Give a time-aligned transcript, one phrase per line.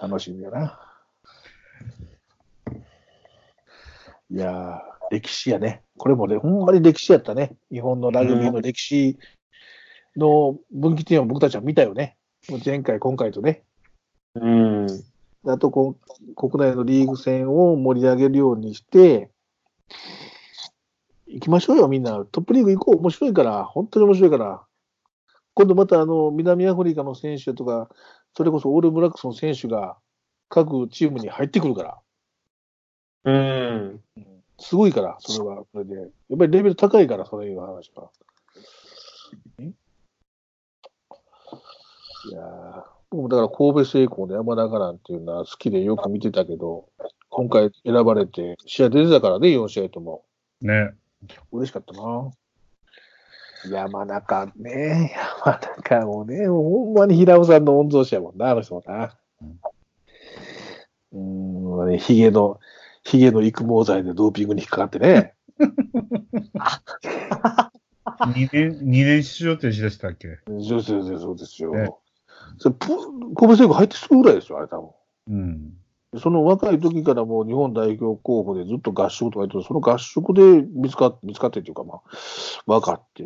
[0.00, 0.80] 楽しみやな。
[4.30, 4.80] いやー、
[5.10, 5.82] 歴史やね。
[5.96, 7.56] これもね、ほんまに歴史やったね。
[7.70, 9.18] 日本のラグビーの歴史
[10.16, 12.16] の分岐点を僕たちは見たよね。
[12.48, 13.62] もう前回、今回とね。
[14.34, 14.86] うん。
[15.46, 15.96] あとこ
[16.28, 19.30] う、国内のリーグ戦を盛り上げるようにして、
[21.28, 22.24] 行きましょうよ、みんな。
[22.30, 22.96] トップリーグ行こう。
[22.98, 23.64] 面白いから。
[23.64, 24.64] 本当に面白いから。
[25.54, 27.88] 今度またあの、南アフリカの選手とか、
[28.36, 29.96] それこそオールブラックスの選手が
[30.50, 31.98] 各チームに入ってくるから。
[33.24, 34.00] うん。
[34.58, 35.64] すごいから、それは。
[35.72, 35.94] それで。
[35.94, 38.10] やっぱりレベル高いから、そういう話は。
[39.62, 39.74] んい
[42.32, 46.90] やー僕もだから神戸製鋼の山中なんていうのは好きでよく見てたけど、
[47.30, 50.24] 今回選ばれて、試合出てたからね、4試合とも。
[50.60, 50.90] ね。
[51.52, 52.30] 嬉しかったな。
[53.70, 59.16] 山中ね、山中もね、ほんまに平尾さんの御曹司やもんな、あの人もな。
[61.12, 61.18] うー
[61.86, 62.60] ん、ね、ヒゲの、
[63.02, 65.34] ヒゲの育毛剤でドーピングに引っかかってね。
[68.20, 70.38] 2年、二年出場停止でしたっけ？
[70.46, 71.72] そうですよ、そうですよ。
[71.72, 71.90] ね
[72.58, 72.86] それプ
[73.34, 74.90] 神戸製鋼入ってすぐぐらいですよ、あれ多分。
[75.28, 75.76] うん。
[76.20, 82.02] その若い時からもう日本代表候補でずっと合宿とかやってて、その合宿で見つか見つかってっていうか、まあ、
[82.66, 83.24] 分かって、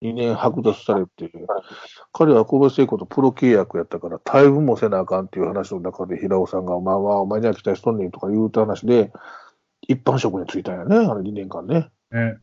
[0.00, 1.30] 2年剥奪されて、
[2.12, 9.10] 彼は神戸製鋼とプロ契約やったから、退部もせなあかんっていう話の中で、平尾さんが、まあまあ、お前には期待しとんねんとか言うた話で、
[9.88, 11.88] 一般職に就いたんやね、あれ2年間ね。
[12.12, 12.38] ね。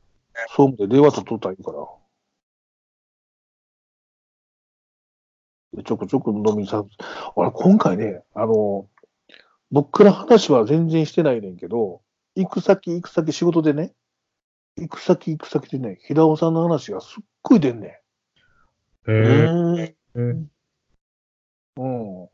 [0.49, 1.77] 総務で電話と取ったんやから。
[5.75, 6.83] でちょくちょく飲みさ、
[7.35, 8.87] 俺今回ね、あの、
[9.71, 12.01] 僕から話は全然してないねんけど、
[12.35, 13.93] 行く先行く先仕事でね、
[14.77, 18.01] 行く先行く先でね、平尾さんの話がすっごい出んね
[19.07, 19.11] ん。
[19.11, 20.49] へえん。
[21.77, 22.29] うん。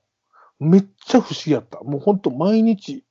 [0.59, 1.81] めっちゃ不思議やった。
[1.81, 3.03] もうほんと毎日、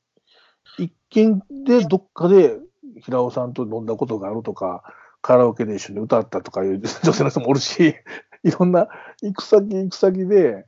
[0.78, 2.58] 一見でどっかで
[3.02, 4.82] 平尾さんと飲んだことがあるとか、
[5.22, 7.94] カラオケで一緒に歌ったとかいう女性の人もおるし、
[8.42, 8.88] いろんな
[9.22, 10.66] 行く先行く先で、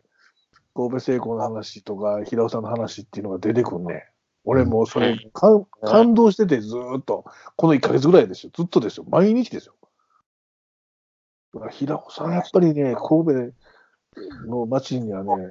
[0.74, 4.08] 神戸製鋼の話とか、平尾さんの話っていうのが出てくんね。
[4.44, 7.24] 俺もうそれ、か感動しててずーっと、
[7.56, 8.52] この1ヶ月ぐらいですよ。
[8.54, 9.04] ずっとですよ。
[9.08, 9.74] 毎日ですよ。
[11.54, 13.52] だから平尾さん、やっぱりね、神戸
[14.48, 15.48] の街にはね、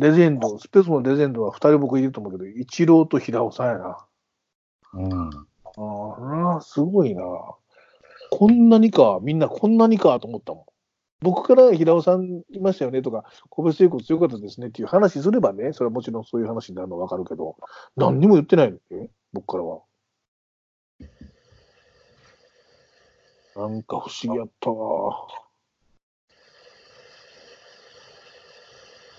[0.00, 4.06] レジェンド、スペースのレジェンドは2人僕いると思うけど、一郎と平尾さんやな。
[4.94, 5.30] うん。
[5.78, 7.22] ああ、すごいな。
[8.30, 10.64] こんなにか、みんなこんなにかと思ったもん。
[11.20, 17.56] 僕から平尾さんいましたよねとか、神戸製鋼強かったですねっていう話すればね、それはもちろんそういう話になるのはわかるけど、
[17.96, 19.82] 何にも言ってないのね、僕からは。
[23.56, 25.26] なんか不思議やったわ。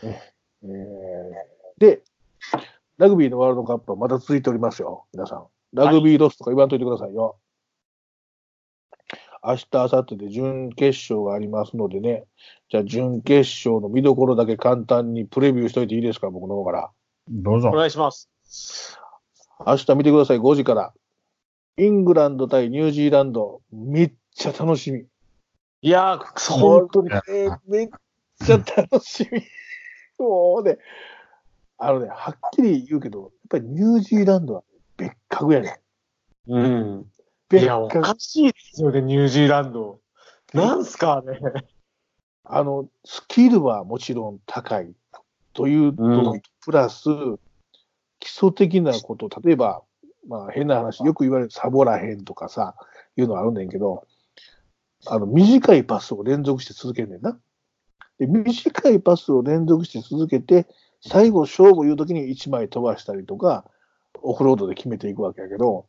[0.03, 0.21] ね
[0.61, 1.33] え
[1.79, 2.03] で、
[2.97, 5.47] ラグビーのワールドカップはまだ続いておりますよ、皆さん。
[5.73, 7.39] ラグビーロスとか言わんといてくださいよ。
[9.47, 12.25] 明日、明後日で準決勝がありますのでね、
[12.69, 16.91] じゃあ準決勝の見どころだけ簡単にプレビューしといていいですか、僕の方から。
[17.29, 17.71] おどうぞ。
[17.71, 18.29] 願いします。
[19.65, 20.93] 明日見てください、5時から。
[21.77, 25.05] イングランド対ニュージーランド、めっちゃ楽しみ。
[25.81, 27.87] いやー、本当に、えーめっ
[28.43, 29.41] ちゃ楽しみ。
[30.19, 30.77] もうね、
[31.77, 34.63] あのね、はっきり言うけど、やっぱりニュージーランドは
[34.97, 35.79] 別格やね。
[36.47, 37.05] うん。
[37.55, 38.15] い別や、お格か。
[38.19, 39.99] しいですよね、ニュージーランド。
[40.53, 41.39] なんすかね。
[42.43, 44.93] あの、スキルはもちろん高い
[45.53, 47.09] というのうんプラス、
[48.19, 49.83] 基礎的なこと、例えば、
[50.27, 52.75] まあ変な話、よく言われるサボらへんとかさ、
[53.15, 54.05] いうのはあるんだけど、
[55.05, 57.39] あの、短いパスを連続して続けんねんな。
[58.19, 60.67] で、短いパスを連続して続けて、
[61.01, 63.65] 最後勝負いう時に1枚飛ばしたりとか、
[64.21, 65.85] オフロードで決めていくわけやけど、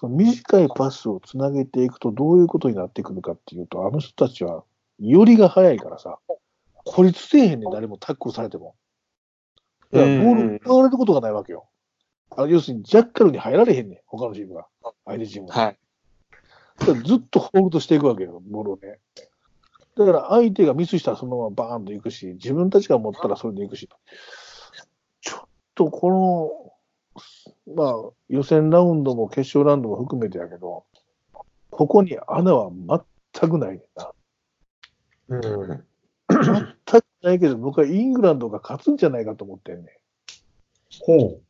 [0.00, 4.62] その短いパスをつなげていくとどういうことになってくるかっていうと、あの人たちは、
[5.00, 6.20] よりが早いからさ、
[6.84, 8.76] 孤立せえへんねん、誰もタックルされても。
[9.92, 11.66] いや、うんボール奪われることがないわけよ。
[12.30, 14.68] あ要するに、ジャッカルに入られへんねん、他のチームが。
[15.04, 15.54] 相手チームが。
[15.54, 15.78] はい。
[16.78, 19.00] だからずっとホールドしていくわけよ、ボールをね。
[19.96, 23.88] だから相手がミスしたらそのままバーンと行くし、自分たちが持ったらそれで行くし。
[25.22, 26.67] ちょっとこの、
[27.74, 27.94] まあ、
[28.28, 30.84] 予選ラウンドも決勝ラウンドも含めてやけど、
[31.70, 32.70] ここに穴は
[33.32, 34.12] 全くないねんな。
[35.28, 35.84] うん。
[36.28, 39.98] 全くないけど、僕はイングランドが勝つんじゃないかと思ってんね
[41.02, 41.40] ほん。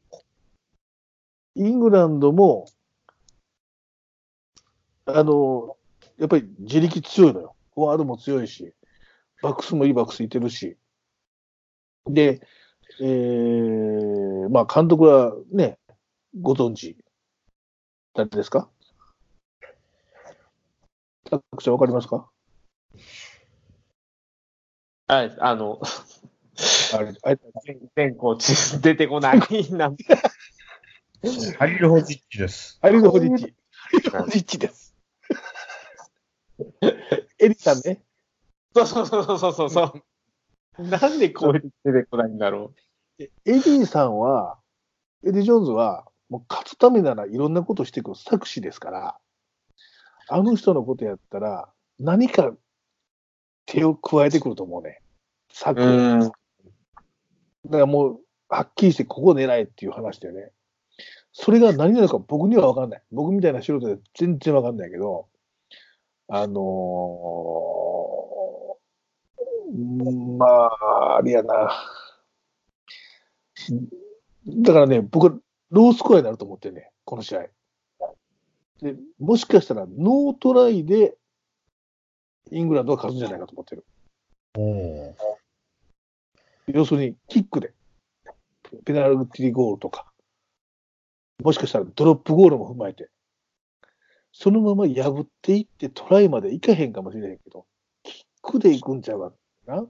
[1.55, 2.67] イングランドも、
[5.07, 5.77] あの、
[6.19, 7.55] やっぱり自力強いのよ。
[7.75, 8.75] フォワードも強いし、
[9.43, 10.77] バックスもいいバックスいてるし。
[12.07, 12.41] で、
[13.01, 15.79] えー、まあ、監督はね、
[16.37, 16.97] ご存知、
[18.15, 18.69] 誰ですか？
[21.31, 22.29] タクちゃんわかりますか？
[25.09, 25.81] はい、あの、
[26.95, 27.39] あれ、あれ、
[27.97, 29.39] 前コーチ出てこない
[29.71, 29.91] な。
[31.59, 32.79] ハリル・ホジッチです。
[32.83, 33.55] ハリル・ホジッチ。
[33.73, 34.95] ハリル・ホジッチです。
[37.39, 38.03] エディさんね？
[38.75, 39.85] そうそうそうそうそうそ
[40.79, 40.89] う。
[40.89, 41.61] なんでこう出
[41.93, 42.73] てこないんだろ
[43.19, 44.59] エディさんは、
[45.25, 49.19] エディ・ジョーンズは、もう勝つためならいろんなことしていく策士ですから、
[50.29, 52.53] あの人のことやったら、何か
[53.67, 55.01] 手を加えてくると思うね。
[55.51, 55.81] 作。
[55.81, 56.31] だ
[57.71, 60.53] からもう、はっきりしてここ狙えっていう話だよね。
[61.33, 63.03] それが何なのか僕には分かんない。
[63.13, 65.29] 僕みたいな素人で全然分かんないけど、
[66.29, 66.59] あのー
[69.71, 71.71] うんまあ、あれやな。
[74.47, 75.39] だからね、僕は
[75.71, 77.47] ロースコアになると思ってるね、この試合。
[78.81, 81.17] で、もしかしたらノートライで
[82.51, 83.85] イングランドが勝つんじゃないかと思ってる。
[86.69, 87.73] 要するに、キックで、
[88.85, 90.13] ペナルティーゴールとか、
[91.43, 93.11] もしかしたらドロップゴールも踏まえて、
[94.33, 97.67] そのまま破っていってトライまでいかへんかもしれへんけど、
[98.03, 99.33] キックで行くんちゃうか
[99.67, 99.87] な。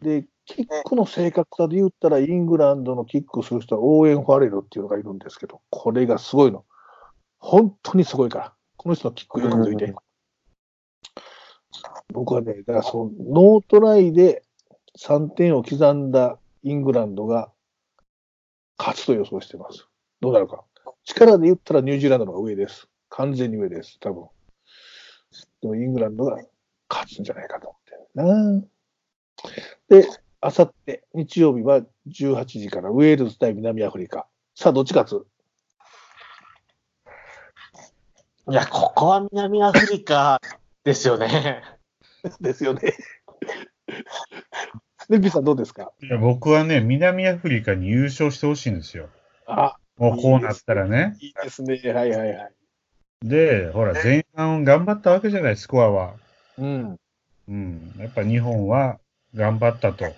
[0.00, 6.64] で、キックの正確さで言ったら、イングランドのキックする人はオーエン・ファレルっていうのがいるんですけど、これがすごいの。
[7.38, 8.54] 本当にすごいから。
[8.76, 9.94] この人のキックよく見といて。
[12.12, 14.44] 僕はね、だからそのノートライで
[14.98, 17.50] 3点を刻んだイングランドが
[18.78, 19.88] 勝つと予想してます。
[20.20, 20.64] どうなるか。
[21.04, 22.88] 力で言ったらニュージーランドの方が上です。
[23.08, 23.98] 完全に上です。
[24.00, 24.28] 多分。
[25.62, 26.38] でもイングランドが
[26.88, 28.62] 勝つんじゃないかと思ってるな。
[29.88, 34.26] で、あさって日曜日は18時からウェールズ対南アフリカ。
[34.54, 35.26] さあ、どっち勝つ？
[38.50, 40.38] いや、ここは南アフリカ
[40.84, 41.62] ですよね。
[42.42, 42.92] ですよね。
[45.08, 45.92] ネピさんどうですか？
[46.02, 49.08] いや僕はね、南アフリカに優勝してほしいんですよ。
[49.46, 51.16] あ、もうこうなったらね。
[51.20, 51.80] いいですね。
[51.94, 52.52] はいはいはい。
[53.22, 56.16] で、ほら、前半頑張ったわけじゃない、スコアは。
[56.58, 57.00] うん。
[57.48, 57.94] うん。
[57.98, 59.00] やっぱ日本は
[59.34, 60.12] 頑張ったとうん。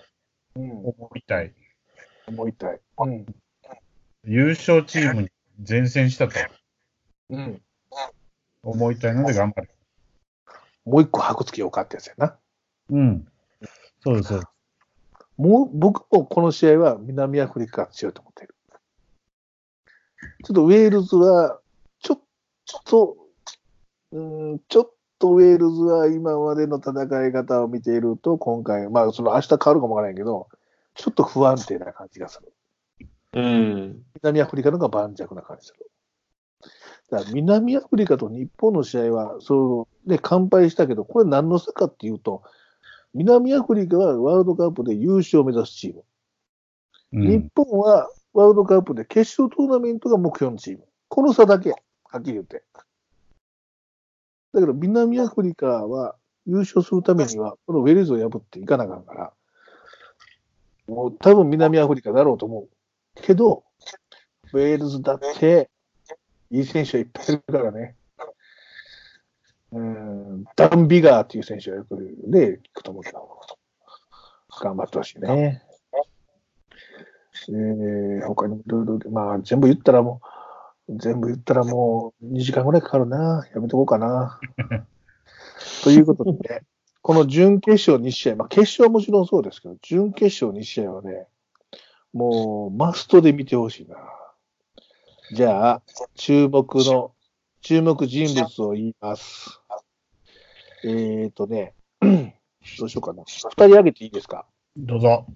[0.56, 1.52] 思いたい。
[2.26, 2.80] 思いたい。
[2.98, 3.26] うん。
[4.24, 5.30] 優勝チームに
[5.68, 6.34] 前線したと
[7.30, 7.62] うん。
[8.62, 9.70] 思いたいので頑張る。
[10.84, 12.36] もう一個箔つけようかってやつやな。
[12.90, 13.26] うん。
[14.00, 14.48] そうです、そうです。
[15.36, 18.54] もう、僕もこの試合は南アフリカが強いと思っている。
[20.44, 21.60] ちょっとウェールズは、
[22.00, 22.20] ちょっ
[22.84, 23.16] と、
[24.12, 30.48] うん、ちょっとウェールズは今までの戦い方を見ていると、今回、まあ、その明日変わるかもわからないけど、
[30.94, 32.52] ちょっと不安定な感じがする。
[33.34, 34.02] うん。
[34.22, 35.90] 南アフリカの方が盤石な感じする。
[37.10, 42.42] だから南アフリカと日本の試合は、そう、ね、完敗したけど、これ何の差かっていうと、
[43.14, 46.04] 南アフリカはワールドカップで優勝を目指すチーム。
[47.12, 47.50] 日うん。
[47.54, 50.84] 本はワールドカップで決勝トーナメントが目標のチーム。
[51.08, 52.64] この差だけ、はっきり言って。
[54.56, 56.16] だけど南アフリカは
[56.46, 59.32] 優勝するためには、このウェールズを破っていかなあかんから、
[60.88, 62.68] もう多分南アフリカだろうと思う。
[63.20, 63.64] けど、
[64.54, 65.68] ウェールズだって、
[66.50, 67.96] いい選手はいっぱいいるからね。
[69.72, 73.28] うん、ダン・ビガーっていう選手がよくね、聞くと思うけど、
[74.62, 75.62] 頑張ってほしいね。
[77.48, 80.35] えー、他にもいろいろ、まあ、全部言ったらもう、
[80.88, 83.46] 全部言ったらもう2時間ぐらいかかるな。
[83.54, 84.38] やめとこうかな。
[85.82, 86.62] ということでね、
[87.02, 91.26] この準決勝2試合、まあ決勝はもちろんそうですけど、準決勝2試合はね、
[92.12, 93.96] もうマストで見てほしいな。
[95.32, 95.82] じゃあ、
[96.14, 97.12] 注目の、
[97.62, 99.60] 注目人物を言います。
[100.84, 101.74] えーとね、
[102.78, 103.24] どうしようかな。
[103.26, 104.46] 二人挙げていいですか？
[104.76, 105.26] どうぞ。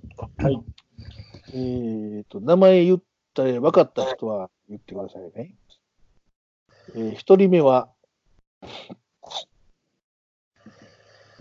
[1.52, 3.02] えーと、名前言っ
[3.34, 5.54] たら分かった人は言ってくださいね。
[6.94, 7.88] えー一人目は、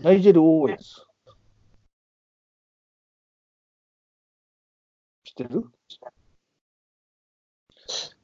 [0.00, 1.06] ナイジェル・オーエンス。
[5.24, 5.64] 知ってる？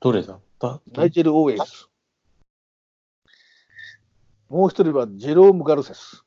[0.01, 0.35] どれだ？
[0.35, 1.89] ったナイジェル・オーエンス。
[4.49, 6.25] もう一人はジェローム・ガルセス。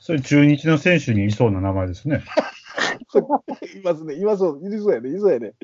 [0.00, 2.24] それ中日の選手にいそうな名前ですね。
[3.00, 5.54] いますね、いますそう、いりそうやね、いりそうやね。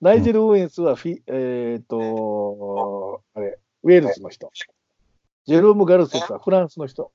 [0.00, 4.50] ナイジェル・オーエンスはフィ、えっ、と、あれ、ウェールズの人。
[5.46, 7.12] ジェローム・ガルセスはフランスの人。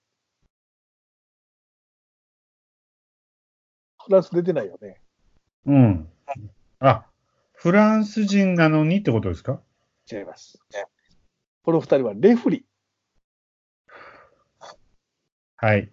[4.04, 5.00] フランス出てないよね。
[5.68, 6.10] うん。
[6.80, 7.06] あ、
[7.54, 9.62] フランス人なのにってことですか？
[10.12, 10.60] 違います。
[11.64, 12.66] この二人はレフリ
[15.58, 15.84] はい。
[15.84, 15.90] ー。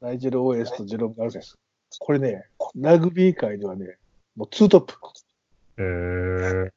[0.00, 1.58] ナイジェル・オーエスとジェロム・ガルセス。
[1.98, 3.96] これね、ラグビー界ではね、
[4.36, 4.94] もうツートップ。
[5.78, 6.70] えー、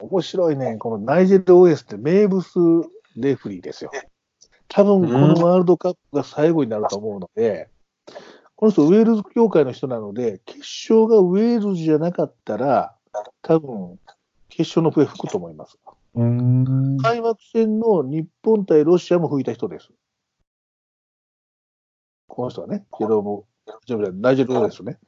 [0.00, 0.76] 面白いね。
[0.78, 2.42] このナイジェル・オーエスって名物
[3.16, 3.90] レフリーですよ。
[4.68, 7.68] 多分このワールドカップが最後になると思うので、
[8.56, 12.94] この人ウェールズ協会の人なので、決勝がウェールズじゃなかったら、
[13.42, 13.98] 多分
[14.48, 15.78] 決勝の笛吹くと思います。
[16.14, 16.98] うーん。
[16.98, 19.90] 開幕戦の日本対ロシアも吹いた人です。
[22.28, 24.98] この人はね、ジェロム、ジェロムナイジェル・オーエスね。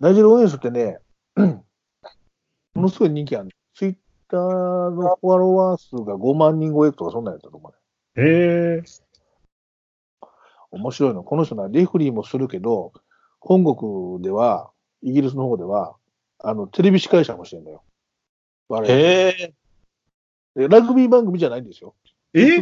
[0.00, 0.98] ナイジェル・オーエスってね、
[1.36, 3.50] ものすごい人気ある。
[3.74, 3.96] ツイッ
[4.28, 4.40] ター
[4.90, 7.78] のフォロワー数が5万人超えとかそんなんやったと思うね。
[8.16, 9.02] えー、
[10.70, 11.22] 面白いの。
[11.22, 12.92] この人な、レフリーもするけど、
[13.40, 14.70] 本国では、
[15.02, 15.96] イギリスの方では、
[16.38, 17.82] あの、テレビ司会者もしてるんだよ。
[18.84, 19.54] へえ。
[20.54, 21.94] でラグビー番組じゃないんですよ。
[22.34, 22.60] え？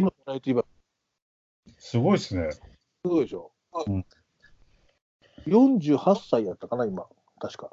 [1.77, 2.43] すごいですね。
[2.43, 2.53] 組。
[2.53, 2.59] す
[3.03, 3.51] ごいでしょ。
[3.87, 4.05] うん
[5.47, 7.07] 48歳やったかな、今。
[7.39, 7.71] 確か。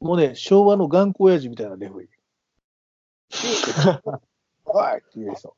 [0.00, 2.10] もうね、昭和の頑固親父みたいなレフリー。
[4.64, 5.56] おいっていう人。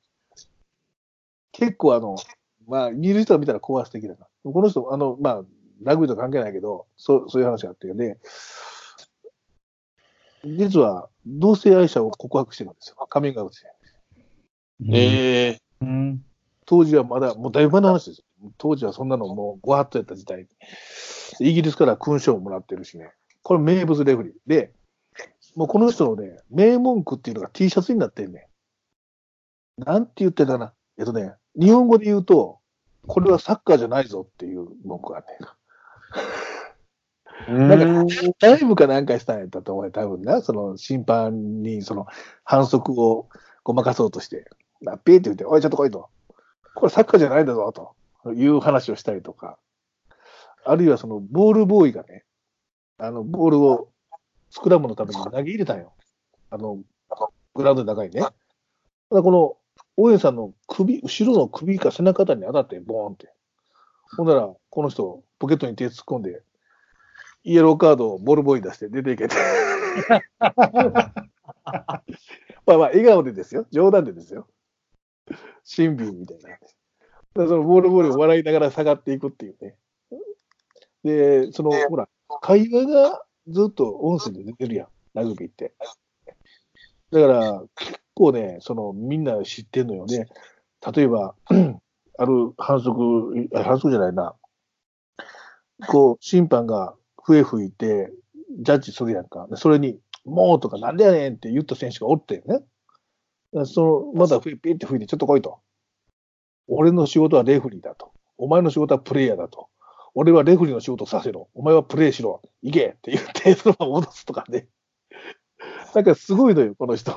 [1.52, 2.16] 結構あの、
[2.66, 4.26] まあ、見る人が見たら高圧的だな。
[4.44, 5.44] この人、あの、まあ、
[5.82, 8.18] ラグビーと関係ないけど、そう、そういう話があってね、
[10.44, 13.06] 実は、同性愛者を告白してるんですよ。
[13.08, 13.66] カミングアウトして。
[14.92, 15.62] ええ。
[15.80, 16.25] うん。
[16.64, 18.25] 当時はまだ、もうだいぶ前の話ですよ。
[18.57, 20.47] 当時はそんなのもうご法度やった時代。
[21.40, 23.11] イギリスから勲章をもらってるしね。
[23.42, 24.33] これ名物レフリー。
[24.47, 24.73] で、
[25.57, 28.49] もうこの人のね、名文句っていうのが T シャツになってんね。
[29.78, 30.73] なんて言ってたかな。
[30.99, 32.59] えっとね、日本語で言うと、
[33.07, 35.38] これはサッカーじゃないぞっていう文句があって。
[37.52, 40.42] なんか、ライブかなんかしたんやったと思うよ、多分な。
[40.42, 42.07] その審判にその
[42.45, 43.28] 反則を
[43.64, 44.50] ごまかそうとして、
[44.83, 46.09] なピーって言って、おい、ちょっと来いと。
[46.75, 47.95] これサッカーじゃないんだぞ、と
[48.32, 49.58] いう話をしたりとか。
[50.64, 52.25] あるいはそのボールボーイがね、
[52.99, 53.88] あの、ボールを
[54.50, 55.92] スクラムのために投げ入れたんよ。
[56.50, 56.78] あの、
[57.54, 58.20] グラウンドの中にね。
[58.20, 58.32] だ
[59.23, 59.56] この、
[59.97, 63.32] 大江さんの首、後ろの首か背中あたりに当たって、ボーンって。
[64.16, 66.42] ほんなら、この人、ポケットに手突っ込んで、
[67.44, 69.37] イエローカードをボールボーイ出して出ていけて。
[70.40, 73.66] まあまあ、笑顔でですよ。
[73.70, 74.47] 冗談でですよ。
[75.64, 76.58] 新聞みたいな。
[77.47, 79.76] そのボールボールを笑いながら下がっていくっていうね。
[81.04, 82.09] で、その、ほら、
[82.40, 84.88] 会話がずっと音声で出てるやん。
[85.14, 85.75] ラグビーって。
[87.11, 90.26] だから、結構ね、その、みんな知ってんのよね。
[90.95, 91.35] 例えば、
[92.21, 94.35] ある反則、あ反則じゃないな。
[95.87, 98.12] こう、審判が笛吹いて、
[98.61, 99.47] ジャッジするやんか。
[99.49, 102.61] でそれに、もうとかなんでやねんって言った選手がおってんね。
[103.64, 105.61] その、まだ笛ピーって吹いて、ちょっと来いと。
[106.68, 108.12] 俺の仕事はレフリーだと。
[108.37, 109.68] お前の仕事はプレイヤーだと。
[110.14, 111.48] 俺はレフリーの仕事させろ。
[111.54, 112.42] お前はプレイしろ。
[112.62, 114.68] 行けって言って、そのまま戻すとかね。
[115.94, 117.12] なんかすごいのよ、この人。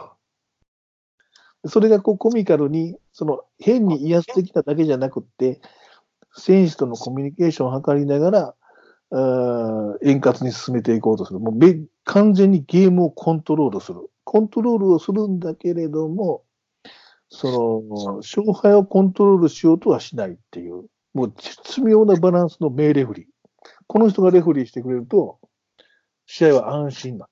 [1.65, 5.61] それがこうコミカルに、その変に威圧的なだけじゃなくって、
[6.35, 8.55] 選手とのコミュニケーションを図りながら、
[9.13, 11.39] あー円滑に進めていこうとする。
[11.39, 14.09] もう完全にゲームをコントロールする。
[14.23, 16.43] コントロールをするんだけれども、
[17.31, 23.25] その、勝敗をコントロールしようとはしないっていう、もう絶妙なバランスの名レフリー。
[23.87, 25.39] この人がレフリーしてくれると、
[26.25, 27.27] 試合は安心な。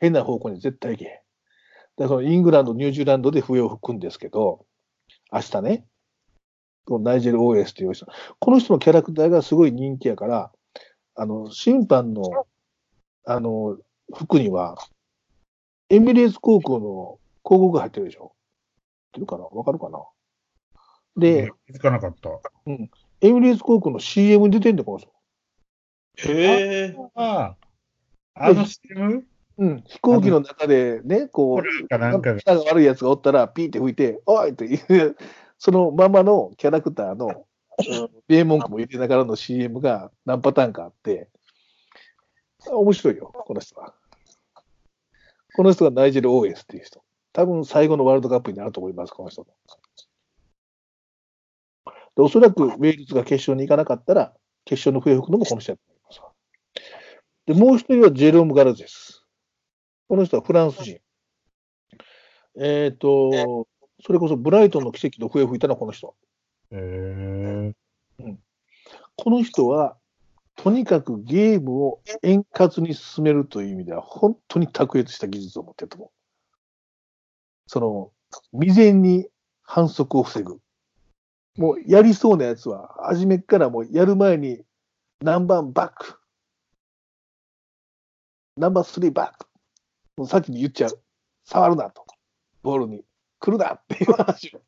[0.00, 1.18] 変な方向に絶対行けへん。
[1.96, 4.64] だからイングランド、ニュージーランドで笛を吹くんですけど、
[5.32, 5.86] 明日ね、
[6.88, 8.06] ナイジェル・オーエスという人、
[8.38, 10.52] この人のキャラクターがすごい人気やから、
[11.16, 12.46] あの、審判の、
[13.24, 13.78] あの、
[14.14, 14.76] 服には、
[15.88, 17.18] エミレーツ航空の
[17.54, 18.32] 告が入ってるでしょ？
[19.06, 20.00] 知ってるかなわかるかな？
[21.16, 22.30] で、気づかなかった。
[23.20, 25.10] エミレーツ航空の CM に出てんだよ、この人。
[26.30, 26.96] へえ。
[27.14, 27.56] あ
[28.34, 29.24] あ、あの CM?
[29.58, 32.40] うん、飛行機の中でね、こう、なんかが。
[32.64, 35.16] 悪いやつがおったら、ピーって吹いて、おいという、
[35.56, 37.30] そのままのキャラクターの、う
[38.06, 41.30] ん名文句も入れながらの CM が何パターンかあって、
[42.68, 43.94] 面白いよ、この人は。
[45.54, 47.02] この人がナイジェル・オーエスっていう人。
[47.36, 49.48] 多分最後のワールドカップになると思います、この人も。
[52.16, 54.32] でおそらくウェールズが決勝に行かなかったら、
[54.64, 56.32] 決勝の笛吹くのもこの人だと思いますわ。
[57.44, 59.22] で、もう一人はジェローム・ガルゼス。
[60.08, 60.98] この人はフランス人。
[62.58, 63.66] えっ、と、
[64.02, 66.14] それこそブライトンの奇跡の笛を吹いたのはこの人。
[66.70, 67.74] へ
[68.18, 68.34] え
[69.16, 69.98] この人は、
[70.54, 76.10] とにかくゲームを円滑に進めるという意味では、本当に卓越した技術を持ってると思う。
[77.66, 78.12] その、
[78.52, 79.28] 未然に
[79.62, 80.58] 反則を防ぐ。
[81.56, 84.62] もうやりそうなやつは、初めからもうやる前に
[85.20, 86.20] 何番バーバック。
[88.56, 89.46] ナンバースリーバック。
[90.16, 90.98] もう先に言っちゃう。
[91.44, 92.04] 触るなと。
[92.62, 93.04] ボールに。
[93.38, 94.60] 来るなっていう話を。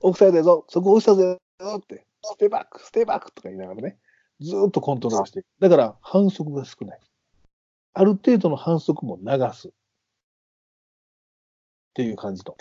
[0.00, 0.66] オフサイドやぞ。
[0.68, 2.06] そこオフサイドやぞって。
[2.22, 3.98] ステイバック、ステイバックとか言いながらね。
[4.40, 5.44] ずっとコントロールして。
[5.58, 7.00] だから反則が少ない。
[7.94, 9.72] ある程度の反則も流す。
[11.98, 12.56] っていう感じと。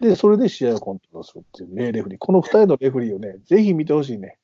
[0.00, 2.18] で、それで試合をコントロールするっていう名レフリー。
[2.18, 4.38] この二人のレフリーをね、ぜひ見てほしいね。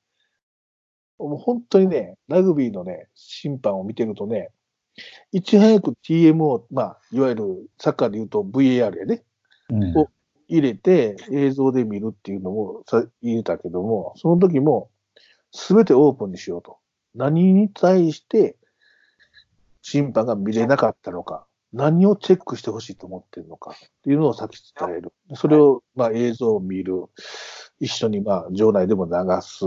[1.19, 4.51] もう本当にね、ラグビーのね、審判を見てるとね、
[5.33, 9.23] いち早く TMO、まあ、いわゆるサッカーで言うと VAR やね、
[9.71, 10.11] うんお
[10.49, 14.91] 入れて映像で見るっていうのもさ入れたけども、その時も
[15.53, 16.79] すべてオープンにしようと。
[17.15, 18.57] 何に対して
[19.81, 25.13] 審判が見れなかったのか、何をチェックしてほしいと思ってるのかっていうのを先伝える。
[25.35, 27.05] それをまあ映像を見る。
[27.83, 29.65] 一緒にまあ場内でも流す。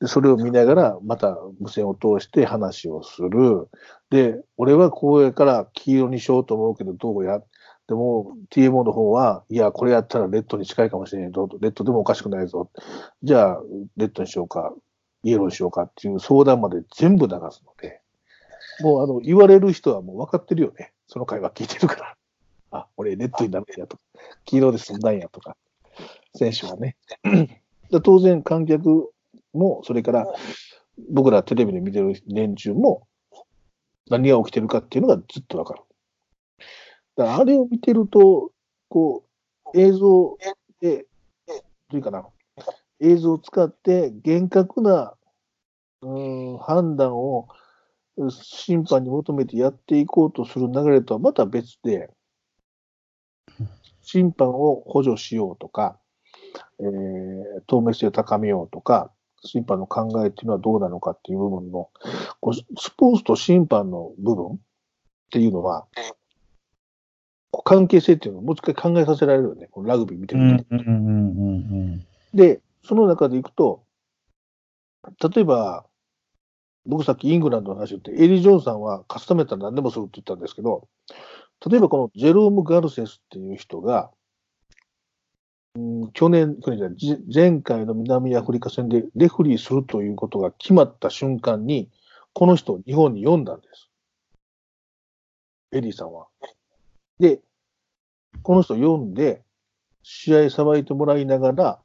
[0.00, 3.68] で、それを見ながらまた無線を通して話をする。
[4.10, 7.40] で、俺はこうやから黄色にしようと思うけどどうや？
[7.86, 11.46] でも TMO の方は、いや、これやったらレッドに近いかもしれないぞ。
[11.60, 12.70] レッドでもおかしくないぞ。
[13.22, 13.62] じゃあ、
[13.98, 14.72] レッドにしようか、
[15.22, 18.00] イエローにしようかっていう相談まで全部流すので、
[18.80, 20.93] もうあの、言われる人はもう分かってるよね。
[21.06, 22.16] その会話聞いてるから。
[22.70, 24.02] あ、俺レッドになるんやとか、
[24.44, 25.56] 黄色で済んだんやとか、
[26.34, 26.96] 選手はね。
[27.90, 29.12] で当然観客
[29.52, 30.26] も、それから
[31.10, 33.06] 僕らテレビで見てる連中も、
[34.08, 35.80] 何が起きてるかっていうのがずっと分かる。
[37.16, 38.50] だからあれを見てると、
[38.88, 39.24] こ
[39.72, 40.36] う、映像
[40.80, 41.06] で、
[41.88, 42.26] というかな、
[43.00, 45.14] 映像を使って厳格な、
[46.02, 47.48] うん、判断を
[48.30, 52.10] 審判に求めてやっていこうとする流れとはまた別で、
[54.02, 55.98] 審判を補助しようとか、
[56.80, 59.10] えー透明性を高めようとか、
[59.44, 61.90] 審判の考えっていうのはどうなのかっていう部分の、
[62.40, 64.58] こうスポーツと審判の部分っ
[65.30, 65.86] ていうのは、
[67.64, 72.36] 関係性っていうのをもう一回考えさせられるよね、このラグビー見てうんると。
[72.36, 73.84] で、その中でいくと、
[75.34, 75.86] 例えば、
[76.86, 80.86] 僕さっきイングランドの話を言って、エリー・ジョンさんはカスタメったら何でもするって言ったんですけど、
[81.66, 84.10] 例えばこのジェローム・ガルセスっていう人が、
[85.76, 91.88] うん去年、去年じゃ前回の南アフリカ戦でレフリーするということが決まった瞬間に、
[92.32, 93.88] この人を日本に呼んだんです。
[95.72, 96.26] エリーさんは。
[97.18, 97.40] で、
[98.42, 99.42] この人を呼んで、
[100.02, 101.78] 試合さばいてもらいながら、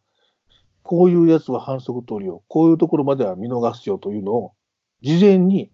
[0.83, 4.53] こういうやつは反則取りよ、こういうところまでは見逃すよというのを、
[5.01, 5.71] 事前に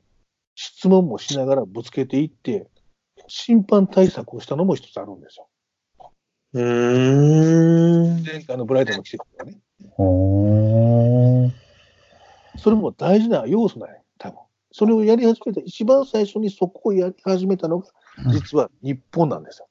[0.55, 2.67] 質問もしながらぶつけていって、
[3.27, 5.47] 審判対策をしたのも一つあるんですよ。
[6.53, 8.23] うーん。
[8.23, 9.57] 前回のブライトンの来てたからね。
[12.57, 14.39] それも大事な要素なんや、多分。
[14.71, 17.89] それをやり始めた、一番最初にそこをやり始めたのが、
[18.31, 19.67] 実は日本なんですよ。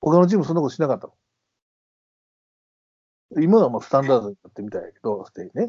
[0.00, 1.14] 他のチームそんなことしなかったの。
[3.42, 5.66] 今はまあスタンダードになってみたいやけど、すでにね。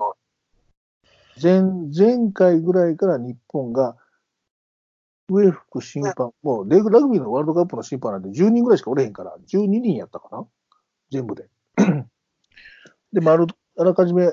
[1.42, 1.64] 前、
[1.96, 3.96] 前回ぐらいから日本が、
[5.28, 10.46] 上福審判、もうレグラグビーのワールドカップの審判なんて10人ぐらいしかおれへんから、12人やったかな？
[11.12, 11.48] 全部で。
[13.12, 14.30] で、まあ、あるあらかじめ、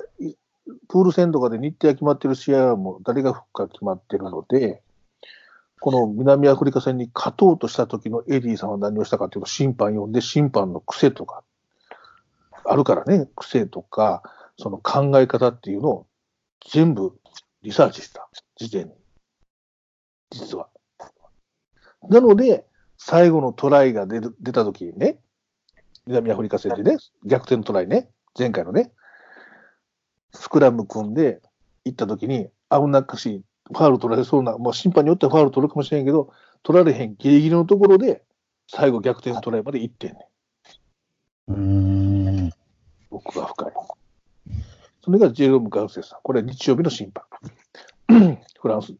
[0.89, 4.83] プール戦とかで日程が決まってる試合はもう誰が吹くか決まってるので、
[5.81, 11.43] この南アフリカ戦に勝とうとした時のエディさんは何をしたかというと、審判呼んで審判の癖とか、
[12.65, 14.23] あるからね、癖とか、
[14.59, 16.07] その考え方っていうのを
[16.71, 17.19] 全部
[17.63, 18.91] リサーチした、事前に。
[20.31, 20.69] 実は。
[22.09, 22.67] なので、
[22.99, 25.19] 最後のトライが出る出た時にね、
[26.07, 28.93] 南アフリカ戦でね、逆転のトライね、前回のね、
[30.33, 31.41] スクラム組んで
[31.85, 38.25] 行った時に、危なっかしい、ファウル取られそうな、もう審判によってはファウル取るかもしれんけど、取られへんギリギリのところで、
[38.69, 40.29] 最後逆転トライまで行ってんね
[41.49, 41.53] ん。
[41.53, 42.51] うーん。
[43.11, 43.73] 僕が深い。
[45.05, 46.19] それがジェロム・ガウセさん。
[46.23, 48.39] これは日曜日の審判。
[48.61, 48.95] フランス、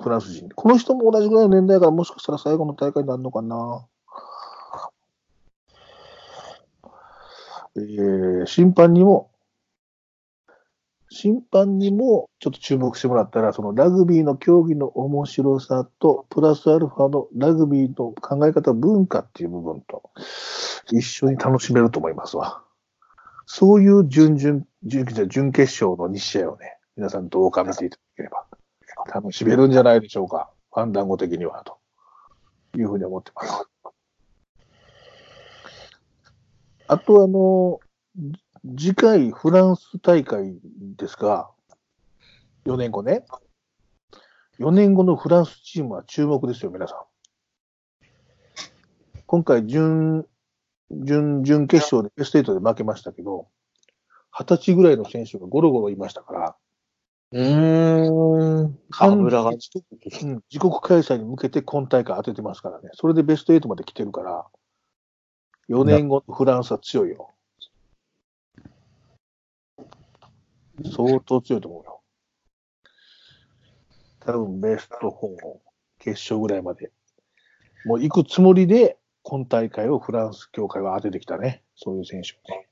[0.00, 0.48] フランス人。
[0.48, 3.86] この人も同じぐらいの年代から、もしかしたら最後の大会になるのかな。
[7.76, 9.30] えー審判にも、
[11.10, 20.10] 審判にもちょっと注目してもらったら、そのラグビーの競技の面白さと、プラスアルファのラグビーの考え方、文化っていう部分と、
[20.90, 22.64] 一緒に楽しめると思いますわ。
[23.50, 28.46] そういう準々、準準決勝の2試合をね、皆さんどうか見ていただければ、
[29.12, 30.50] 楽しめるんじゃないでしょうか。
[30.70, 31.78] ファンダンゴ的には、と
[32.76, 33.66] いうふうに思ってます。
[36.88, 37.80] あと、あの、
[38.76, 40.60] 次回フランス大会
[40.98, 41.50] ですが、
[42.66, 43.24] 4年後ね。
[44.58, 46.98] 4年後のフランスチームは注目ですよ、皆さん。
[49.24, 50.26] 今回、準、
[50.90, 53.48] 準、準決勝でベスト8で負けましたけど、
[54.32, 56.56] 20歳ぐらいの選手がゴロゴロいましたから、
[57.30, 58.78] うーん。
[58.98, 59.50] 油が。
[59.50, 59.70] 自
[60.58, 62.88] 国開催に向けて今大会当ててますからね。
[62.94, 64.46] それでベスト8まで来てるから、
[65.68, 67.34] 4年後のフランスは強いよ。
[70.84, 72.00] 相当強いと思うよ。
[74.20, 75.58] 多分ベスト4、
[75.98, 76.92] 決勝ぐらいまで。
[77.84, 78.98] もう行くつもりで、
[79.30, 81.62] 今大会をフランス協会は当ててきたね。
[81.76, 82.66] そういう選手をね。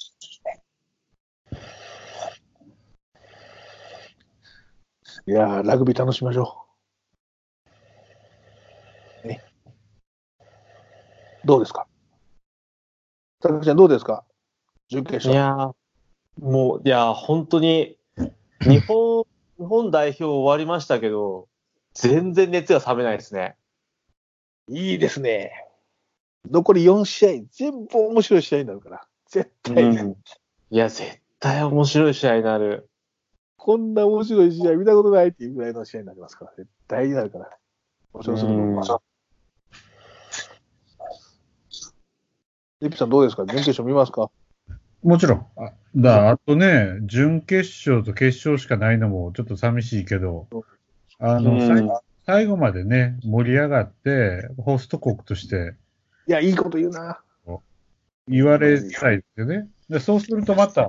[5.26, 6.64] いやー、ラグビー楽しみましょ
[9.24, 9.28] う。
[9.28, 9.44] ね。
[11.44, 11.86] どうですか？
[13.40, 14.24] 高木ちゃんどうですか？
[14.88, 15.34] 準決勝。
[15.34, 15.74] いやー
[16.40, 17.98] もう、いやー本当に、
[18.62, 19.26] 日本、
[19.60, 21.48] 日本代表終わりましたけど、
[21.92, 23.58] 全然熱が冷めないですね。
[24.68, 25.65] いいですね。
[26.50, 29.06] 残り4試合、全部面白い試合になるから。
[29.28, 29.98] 絶対に。
[29.98, 30.16] うん
[30.70, 32.88] いや、絶対面白い試合になる。
[33.56, 36.52] こんな面白い試合見たことないっていうぐらいの試合になりますから。
[36.56, 37.50] 絶対になるから。
[38.12, 38.80] 面白すぎるうん
[42.80, 43.46] リピさんどうですか？
[43.46, 44.28] 準決勝見ますか？
[45.02, 45.46] もちろん。
[45.56, 50.48] あだあとね、準決勝と決勝しかないのもちょっと寂しいけど、
[51.18, 51.88] あの、うん最
[52.26, 55.74] 最後までね、盛り上がって、ホスト国として
[56.26, 57.20] いや、いいこと言うな。
[58.28, 59.68] 言われたいですよね。
[59.88, 60.88] でそうするとまた、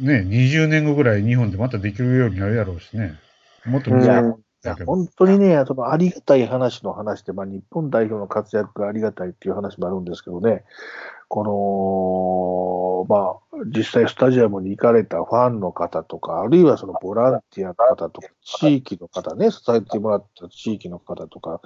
[0.00, 3.18] ね、20年後ぐらい日本でまたできるようになるやろうしね。
[3.64, 4.86] もっとうん難しいだけど。
[4.86, 10.64] 本当にね、そのありがたい話の話で、まあ、日本代表の活躍がありがたいっていう話もあるんですけどね、
[11.28, 21.60] この、まあ、実際スタジアムに行かれたファンの方とか、あるいはそのボランティアの方とか、地域の方ね、支えてもらった地域の方とか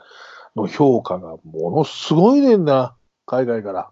[0.57, 3.91] の評価がものすごいねんな、海外から。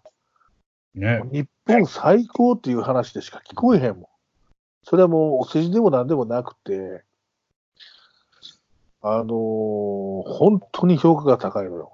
[0.95, 1.23] ね。
[1.33, 4.05] 日本最高っていう話でしか聞こえへんもん。
[4.83, 7.05] それはもうお世辞でも何でもなくて、
[9.03, 11.93] あのー本当に評価が高いのよ。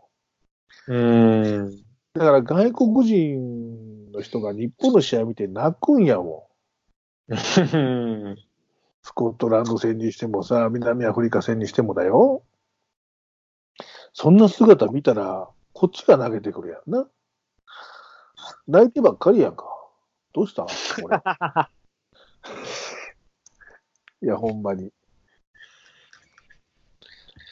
[0.88, 1.70] うん。
[2.14, 6.48] だから外国人の人が日本の試合見て泣くんやも
[7.28, 7.36] ん。
[9.02, 12.42] スコットランド戦にしてもさ、南アフリカ戦にしてもだよ。
[14.18, 17.06] そんな姿見たら、こっちが投げてくるやんな。
[18.66, 19.66] 泣いてばっかりやんか。
[20.32, 20.66] どうしたん？
[20.66, 20.72] こ
[21.10, 21.20] れ。
[24.22, 24.90] いや、ほんまに。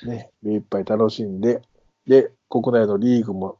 [0.06, 1.60] ね、目いっぱい楽しんで、
[2.06, 3.58] で、国内のリーグも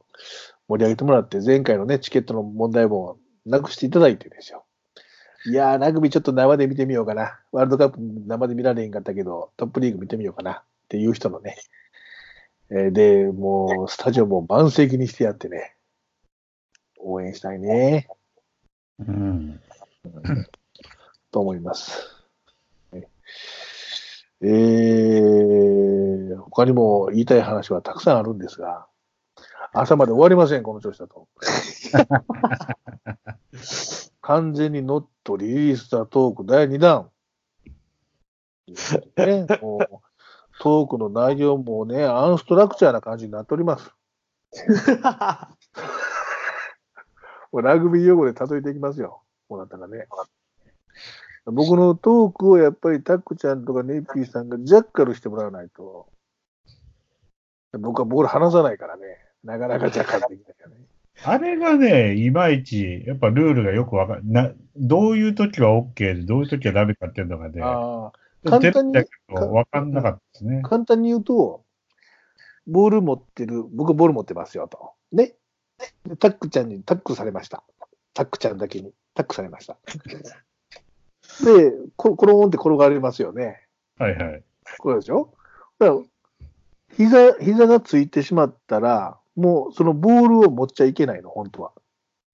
[0.67, 4.65] 盛り上げてもらって、前回のね、チケットの問題もなくしていただいてですよ。
[5.45, 7.39] いやー、ラグビーちょっと生で見てみようかな。
[7.51, 11.55] ワールドカップ生で見られへんかったけど、トップリーグ見てみようかなっていう人のね。
[12.71, 15.75] えーで、もう、スタジオも満席にしてやってね、
[16.97, 18.07] 応援したいね、
[18.99, 19.59] うん。
[21.31, 22.25] と思います。
[22.91, 23.07] ね
[24.41, 28.87] えー、他にも言いたい話はたくさんあるんですが、
[29.73, 31.27] 朝まで終わりません、この調子だと。
[34.21, 37.11] 完全にノットリリースタトーク第2弾。
[39.17, 40.14] ね、もう
[40.59, 43.91] トークの内容もね、アンストラクチャーな感じになっております。
[47.51, 49.21] もうラグビー用語で例えていきますよ。
[49.47, 50.07] こうなったらね。
[51.45, 56.07] 僕のトークをやっぱりタックちゃんとかネッピーさんがジャッカルしてもらわないと、
[57.73, 59.03] 僕はボール離さないからね、
[59.43, 60.75] なかなかジャッカルできないからね。
[61.23, 67.61] あれがね、いまいち、やっぱルールがよくわかんな、どういう時は OK で、どういう時はダメかっていうのがね、
[68.45, 68.97] 簡単に
[69.29, 70.61] わかんなかったですね。
[70.63, 71.63] 簡単に言うと、
[72.67, 74.91] ボール持ってる、僕ボール持ってますよと。
[75.11, 75.33] ね。
[76.05, 77.63] でタックちゃんにタックされました。
[78.13, 79.77] タックちゃんだけにタックされました。
[81.43, 83.61] で、こコロンって転がりますよね。
[83.97, 84.43] はいはい。
[84.79, 85.33] これでしょ？
[85.79, 86.01] だから
[86.95, 91.71] 膝、膝がついてしまったら、もうそのボールを持っちゃいけないの、本当は。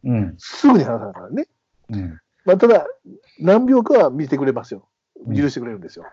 [0.04, 0.36] うん。
[0.38, 1.48] すぐに離さないからね。
[1.90, 2.20] うん。
[2.46, 2.86] まあ、ただ、
[3.40, 4.88] 何秒かは見てくれますよ。
[5.26, 6.06] うん許してくれるんですよ。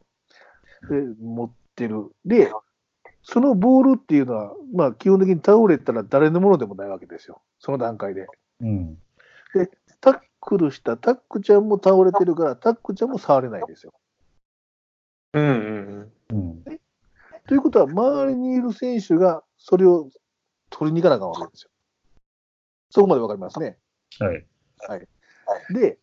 [0.90, 2.10] で、持ってる。
[2.24, 2.52] で、
[3.22, 7.42] そのボールっていうのは、まあ、基本的に倒れたら誰のものでもないわけですよ。
[7.58, 8.26] その段階で。
[8.60, 8.98] うん。
[10.00, 13.92] タックルしたタックちゃんも倒れてるから、タックちゃんも触れないですよ。
[15.34, 16.64] うんうんうん。
[17.46, 20.10] ということは、周りにいる選手がそれを
[20.70, 21.70] 取りに行かなあかんわけですよ。
[22.90, 23.78] そこまでわかりますね。
[24.20, 24.46] はい。
[25.74, 25.98] で、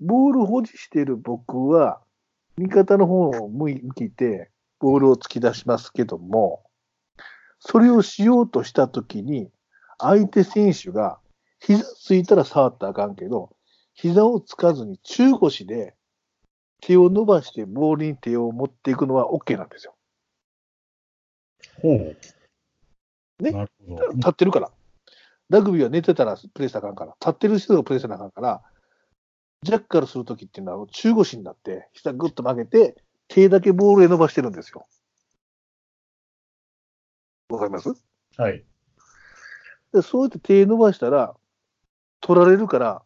[0.00, 2.03] ボール保持している僕は、
[2.56, 6.62] 味方の方を向いて、ボールを突き出しますけども、
[7.58, 9.50] それをしようとしたときに、
[9.98, 11.18] 相手選手が、
[11.60, 13.56] 膝ついたら触ったらあかんけど、
[13.94, 15.94] 膝をつかずに中腰で
[16.80, 19.94] 手を伸ばしてボールに手を持っていくのは OK なんですよ。
[21.80, 22.16] ほう。
[23.42, 23.66] ね。
[24.16, 24.70] 立ってるから。
[25.48, 27.16] ラグビーは寝てたらプレーしたらあかんから。
[27.20, 28.62] 立ってる人がプレーしたらあかんから、
[29.64, 34.86] ジャッカルするときっていうのは中腰になって、膝ぐっと曲げて、手だけボールへ伸ばしてるんですよ。
[37.48, 37.88] わかります？
[38.36, 38.62] はい。
[39.94, 41.34] でそうやって手伸ばしたら、
[42.20, 43.02] 取られるから、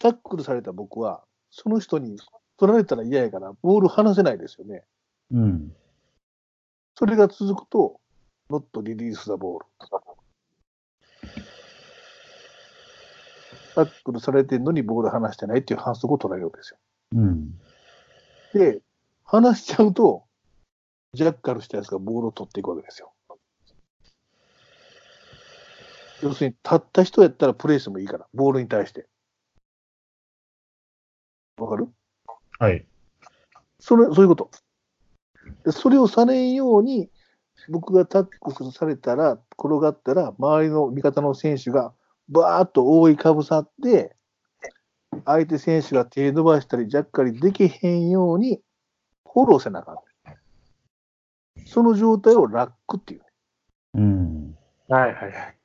[0.00, 2.18] タックルされた僕は、その人に
[2.56, 4.82] 取られたら嫌やから、ボール離せないですよね。
[5.30, 5.72] うん。
[6.96, 8.00] それが続くと、
[8.50, 9.66] ノットリリースザボール。
[13.74, 16.78] タックルされてるのにボール離してないっていう反則を取られるわけですよ。
[17.14, 17.58] うん。
[18.54, 18.80] で、
[19.24, 20.24] 離しちゃうと、
[21.14, 23.12] ジャッカルしたやつがボールを取っていくわけですよ。
[26.22, 29.06] 要するに、立った人やったらプレーしてもいいから、ボールに対して。
[31.58, 31.88] わかる？
[32.58, 32.86] はい。
[33.80, 34.50] それ、そういうこと。
[35.64, 37.10] でそれをされんように、
[37.68, 41.92] 僕がタックルされたら、転がったら、周りの味方の選手が、
[42.28, 44.16] バーッと覆いかぶさって、
[45.24, 48.60] 相手選手が手伸ばしたり、ジャッカリできへんように、
[49.32, 49.96] フォローせなあかん。
[51.66, 53.22] その状態をラックっていう。
[53.94, 54.56] うん。
[54.88, 55.56] はいはいはい。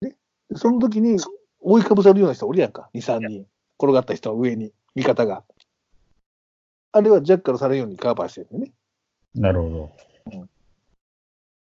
[0.00, 0.16] で
[0.54, 1.18] その時に、
[1.60, 3.46] 覆いかぶさるような人おるやんか、2、3人。
[3.78, 5.44] 転がった人は上に、味方が。
[6.92, 8.72] あれはジャッカルされんようにカバーしてるんね。
[9.34, 9.90] なるほど。
[10.30, 10.38] で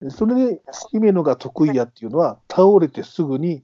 [0.10, 3.64] それで、姫野が得意やっていうのは、倒れてすぐに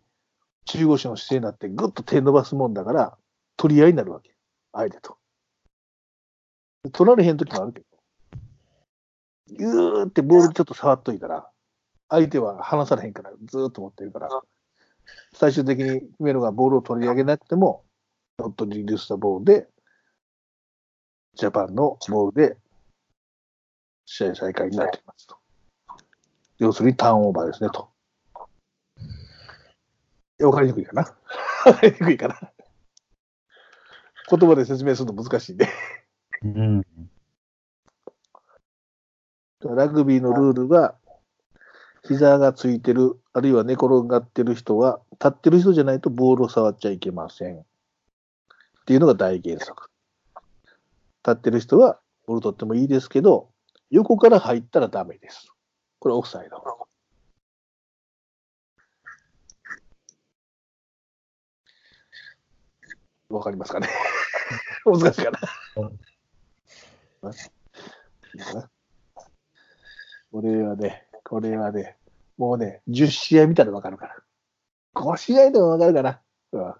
[0.66, 3.18] 中腰の姿勢になって、ぐっと手伸ばすもんだから、
[3.56, 4.36] 取り合いになるわけ。
[4.72, 5.18] 相手と。
[6.92, 7.88] 取られへん時もあるけど、
[9.48, 11.50] ぎゅーってボールちょっと触っといたら、
[12.10, 14.30] 相手は離されへんから、ずーっと持ってるから、
[15.34, 17.86] 最終的に姫野がボールを取り上げなくても、
[18.40, 19.70] ノットリリースしたボールで、
[21.36, 22.58] ジャパンのボールで、
[24.06, 25.43] 試合再開になっていますと。
[26.64, 27.90] 要するにターンオーバーですね、と。
[30.40, 31.02] えわかりにくいかな？
[31.66, 32.40] わかりにくいかな？
[34.30, 35.68] 言葉で説明するの難しいんで。
[36.44, 36.82] うん。
[39.62, 40.96] ラグビーのルールは、
[42.06, 47.60] 膝がついてる、あるいは寝転がってる人は、立ってる人じゃないとボールを触っちゃいけません。
[47.60, 47.64] っ
[48.86, 49.90] ていうのが大原則。
[51.26, 53.50] 立ってる人はボール取ってもいいですけど、
[53.90, 55.54] 横から入ったらダメです。
[56.04, 56.58] これオフサイド。
[63.30, 63.88] わかりますかね？
[64.84, 65.40] 難しいかな。
[70.30, 71.98] これはね、これはね、
[72.36, 74.22] もうね、10試合見たらわかるから。
[74.96, 76.22] 5試合でもわかるかな。
[76.52, 76.76] うん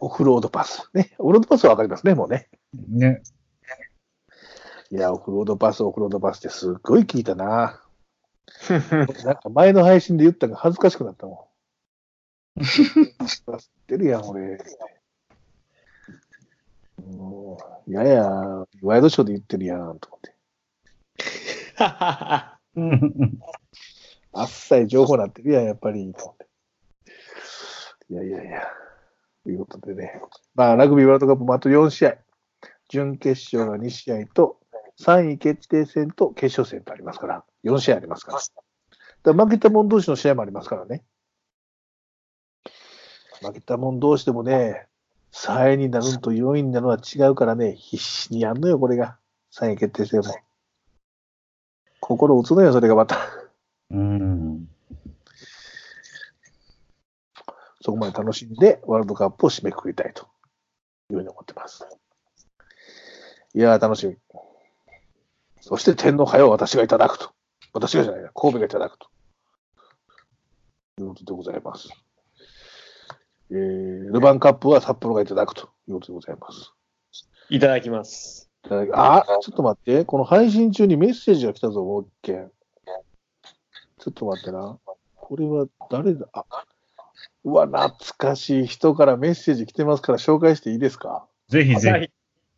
[0.00, 0.90] オフロードパス。
[0.92, 1.14] ね。
[1.18, 2.50] オフロードパスはわかりますね、もうね。
[2.88, 3.22] ね。
[4.90, 7.82] いや、オフロードパス、オフロードパスってすっごい聞いたな。
[9.24, 11.48] なんか前の配信で言ったのが恥ずかしくなったも
[12.58, 12.64] ん。
[12.64, 12.86] 知っ
[13.86, 14.58] てるやん、俺。
[17.02, 18.24] もう、いやいや、
[18.82, 20.34] ワイドショーで言ってるやん、と思って。
[22.76, 23.40] うん。
[24.32, 26.46] あっさい情報なってるやん、やっぱり、と思って。
[28.10, 28.62] いやいやいや。
[29.44, 30.20] ということでね。
[30.54, 32.18] まあ、ラグビーワールドカップもあと4試合。
[32.88, 34.58] 準決勝が2試合と、
[35.00, 38.38] 3位決定戦と決勝戦とありますから、4試合ありますから。
[38.38, 41.02] だから負けた者同士の試合もありますからね。
[43.42, 44.86] 負けた者同士でもね、
[45.32, 49.18] 3位になるのと4位になるのは違うからね、必死にやんのよ、これが。
[49.52, 50.34] 3位決定戦も。
[52.00, 53.18] 心打つのよ、それがまた。
[53.90, 54.68] うん。
[57.80, 60.22] そこまで楽しんで、ワールドカップを締めくくりたいと
[61.10, 61.84] いうふうに思ってます。
[63.54, 64.16] いやー、楽しみ。
[65.66, 67.30] そして天皇杯を私がいただくと。
[67.72, 69.08] 私がじゃないな、神戸がいただくと。
[71.00, 71.88] いうことでございます。
[73.50, 73.56] えー、
[74.12, 76.74] ルヴァンカップは札幌がいただくということでございます。
[77.48, 78.50] いただきます。
[78.66, 80.04] いただきあ、ちょっと待って。
[80.04, 82.50] この配信中にメッセージが来たぞ、もう一件。
[83.98, 84.78] ちょっと待ってな。
[85.16, 86.26] これは誰だ？
[86.34, 86.44] あ、
[87.44, 91.26] うわ、懐かしい人からメッセージ来てますから紹介していいですか？
[91.48, 92.12] ぜひぜはい。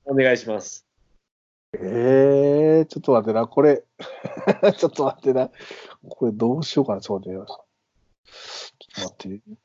[0.04, 0.84] お願いします。
[1.80, 3.84] えー、ちょっと待ってな、これ。
[4.76, 5.50] ちょっと待ってな。
[6.08, 7.52] これどうしようかな、ちょっと待って。
[8.78, 9.56] ちょっと待って。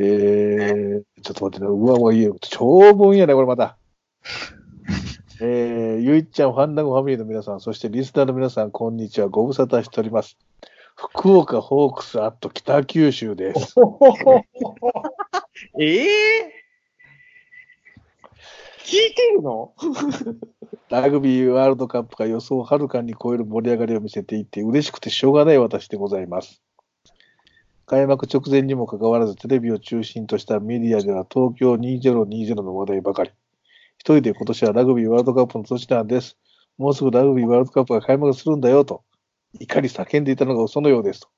[0.00, 1.70] ー、ちょっと待ってな。
[1.70, 2.36] うわうわ、いいよ。
[2.40, 3.76] 長文やね、これまた。
[5.40, 9.28] えー、ゆいちゃん、ファンダグファミリーの皆さん、そしてリスナーの皆さん、こんにちは。
[9.28, 10.36] ご無沙汰しております。
[10.96, 13.76] 福岡ホークスアット北九州です。
[15.78, 16.08] ええ
[16.48, 16.67] 聞
[18.92, 19.72] いてるの？
[20.90, 26.62] ラグビーワールドカップが予想をはるかに超える盛り上がりを見せていて、嬉しくてしょうがない私でございます。
[27.86, 33.30] 開幕直前にもかかわらず、テレビを中心としたメディアでは東京2020の話題ばかり。
[33.98, 36.36] 一人で今年はラグビーワールドカップの年なんです。
[36.76, 39.02] もうすぐラグビーワールドカップが開幕するんだよと、
[39.58, 41.28] 怒り叫んでいたのが嘘のようですと。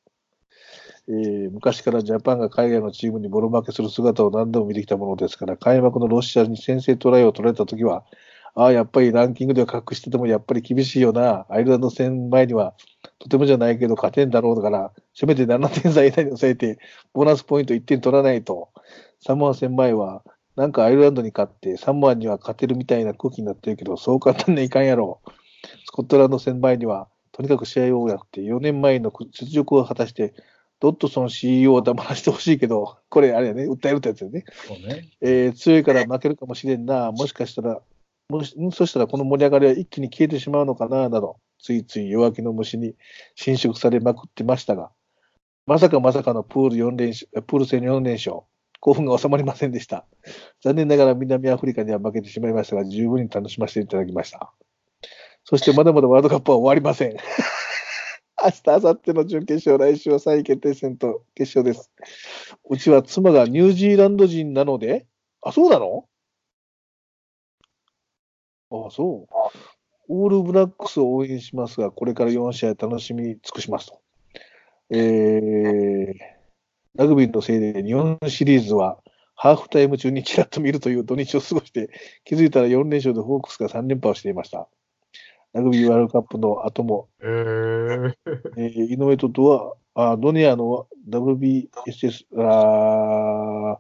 [1.08, 8.04] えー昔からジャパンが海外のチームにボロ負けする姿を何度も見てきたものですから、開幕のロシアに先制トライを取られたときは、
[8.54, 11.46] ああ、やっぱりランキングでは隠しててもやっぱり厳しいよな。
[11.48, 12.74] アイルランド戦前には
[13.18, 16.78] とてもじゃないけど勝てんだろうから、せめて7点差以内に抑えて、
[17.12, 18.70] ボーナスポイント1点取らないと。
[19.20, 20.22] サモア戦前は、
[20.56, 25.20] なんかアイルランドに勝って、サモアには勝てるみたいな空気になってるけど、そう簡単にはいかんやろ。
[25.84, 30.34] スコットランド戦前には、とにかく試合をやって、4年前の雪辱を果たして、
[30.80, 34.44] ドットソン CEO を黙らせてほしいけど、 これあれやね、訴えるってやつよね。
[34.66, 35.10] そうね。
[35.20, 37.80] えー強いから負けるかもしれんな、もしかしたら、
[38.28, 38.72] もしん？
[38.72, 42.94] そしたらこの盛り上がりは一気に消えてしまうのかな、など、ついつい弱気の虫に
[43.34, 44.90] 侵食されまくってましたが、
[45.66, 48.40] まさかまさかのプール4連勝、プール戦4連勝、
[48.80, 50.06] 興奮が収まりませんでした。
[50.62, 54.52] 残念ながら南アフリカには負けてしまいましたが、十分に楽しませていただきました。
[55.44, 57.16] そしてまだまだワールドカップは終わりません。
[58.42, 61.90] 明日、明後日の準決勝、来週は3位決定戦と決勝です。
[62.68, 65.06] うちは妻がニュージーランド人なので、
[65.42, 66.06] あ、そうなの？
[68.70, 69.34] あ、そう。
[70.08, 74.00] オールブラックスを応援しますが、これから4試合楽しみ尽くしますと。
[74.90, 76.14] えー、
[76.96, 78.98] ラグビーのせいで日本シリーズは
[79.36, 81.90] ハーフタイム中にちらっと見るという土日を過ごして、
[82.24, 84.68] 気づいたら4連勝でホークスが3連覇をしていました。
[85.52, 88.14] ラグビーワールドカップの後も、えー、
[88.56, 93.78] えー井上ととは、あドネアの WBSS、あ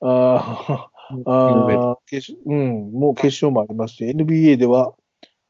[0.00, 4.94] ーあー、あー決うん、もう決勝もありますし、NBA では、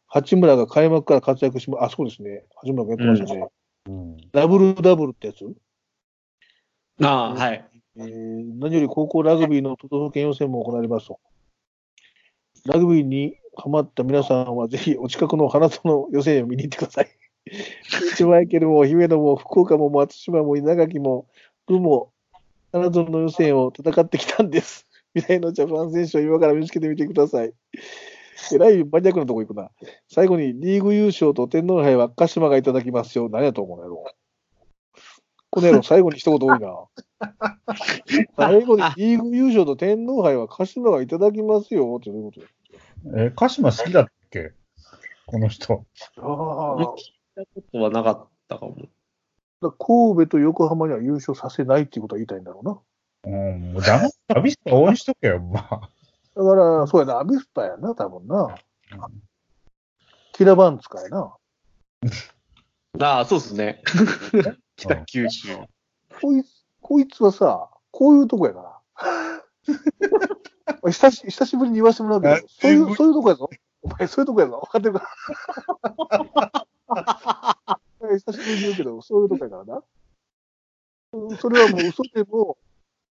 [0.07, 2.45] 八村が開幕から活躍しま、あ、そうですね。
[2.57, 3.49] 八村がやってましたね。
[3.87, 4.17] うん。
[4.33, 5.45] ダブルダブルってやつ、
[7.03, 7.65] ああ、はい。
[7.97, 11.21] えー何より高校ラグビーの都道府県予選も行われますと。
[12.67, 17.09] ラグビーにハマった皆さんはぜひお近くの花園の予選を見に行ってください。
[18.17, 21.27] 千葉県も姫野も福岡も松島も稲垣も
[21.67, 22.11] 部も
[22.73, 24.87] 花園の予選を戦ってきたんです。
[25.15, 27.53] 未来のジャパン選手を今から見つけてみてください。
[28.53, 29.71] えらいマニアックなとこ行くな。
[30.09, 33.29] 最後にリーグ優勝と天皇杯は鹿島がいただきますよ。
[33.29, 34.05] 何やと思うのやろ
[35.51, 36.87] この野郎最後に一言多いな。
[38.39, 42.60] 最後にリーグ優勝と天皇杯は鹿島がいただきますよってどういうこと
[43.07, 44.53] えー鹿島好きだったっけ？
[45.27, 45.85] この人。
[46.19, 46.77] ああ。
[46.95, 48.77] 聞いたことはなかったかも。
[49.61, 52.81] 神戸と横浜には優勝させないっていうことは言いたいんだろうな。
[53.23, 55.91] うん、もうダメ、アビスパ応援しとけよ、まあ。
[56.35, 58.55] だから、そうやな、アビスパやな、多分な。
[60.33, 61.37] キラバンツかやな。
[62.99, 63.83] ああ、そうですね。
[64.77, 65.49] 北九州。
[66.23, 68.81] こいつ、こいつはさ、こういうとこやから。
[70.91, 73.51] 久し久しぶりに言わせてもらうけど、そういう、そういうとこやぞ。
[73.83, 74.61] お前、そういうとこやぞ。
[74.65, 76.67] 分かってるか？
[78.01, 79.83] 久しぶりに言うけど、そういうとこやからな。
[81.13, 82.57] うんそれはもう嘘でも、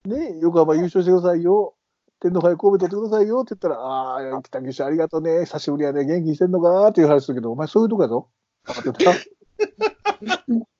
[0.06, 1.74] ね、横浜優勝してくださいよ。
[2.20, 5.44] 天皇杯神戸取ってくださいよって言ったら、ああ、北九州ありがとうね。
[5.44, 6.04] 久しぶりやね。
[6.04, 8.28] 元気にしてんのかっていう話するけど、お前そういうとこやぞ。
[8.64, 10.72] 分かってるか？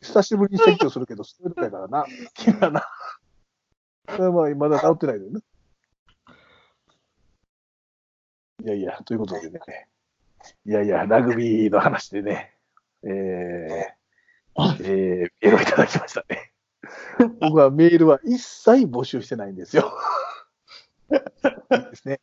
[0.00, 2.04] 久しぶりに説教するけど、そういうとこやからな。
[2.34, 2.82] 君はな。
[4.10, 5.40] それはまあ、まだ治ってないでね。
[8.64, 9.60] いやいや、ということでね。
[10.64, 12.54] いやいや、ラグビーの話でね、
[13.02, 13.10] えー、
[14.80, 16.52] えー、メールをいただきましたね。
[17.40, 19.92] 僕はメールは一切募集してないんですよ。
[21.10, 21.20] で
[21.94, 22.20] すね。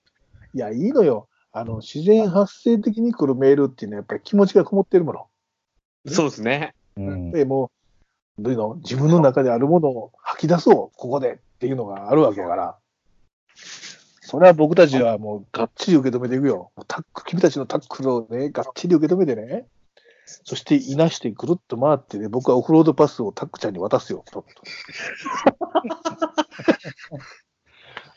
[0.55, 1.27] いや、いいのよ。
[1.51, 5.27] あの、自然発生的に来るメールっていうのはやっぱり気持ちがこもってるもの。
[6.07, 6.73] そうですね。
[6.97, 7.31] うん。
[7.31, 7.69] でも
[8.39, 8.75] う、どういうの？
[8.77, 12.77] 自分の中であるものを吐き出そう、ここでっていうのがあるわけだから。
[14.31, 16.71] それは僕たちはもうがっちり受け止めていくよ。
[16.87, 19.67] タック、君たちのタックルをね、がっちり受け止めてね。
[20.25, 24.23] そしていなしてぐるっと回ってね、僕はオフロードパスをタックちゃんに渡すよ。
[24.31, 24.45] と